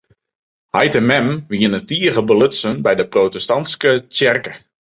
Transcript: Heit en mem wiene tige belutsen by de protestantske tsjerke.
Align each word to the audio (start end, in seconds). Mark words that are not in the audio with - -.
Heit 0.77 0.95
en 0.99 1.05
mem 1.05 1.29
wiene 1.49 1.81
tige 1.89 2.23
belutsen 2.29 2.75
by 2.85 2.93
de 2.99 3.05
protestantske 3.13 3.89
tsjerke. 4.13 4.53